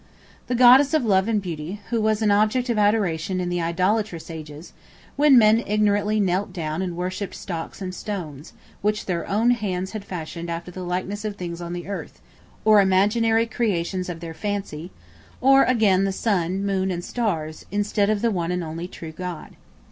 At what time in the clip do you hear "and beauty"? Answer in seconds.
1.27-1.79